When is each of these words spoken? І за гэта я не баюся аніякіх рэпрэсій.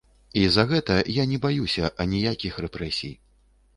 І 0.39 0.43
за 0.53 0.63
гэта 0.71 0.95
я 1.21 1.25
не 1.33 1.39
баюся 1.45 1.93
аніякіх 2.05 2.59
рэпрэсій. 2.67 3.13